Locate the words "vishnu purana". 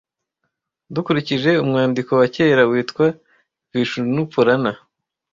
3.73-4.71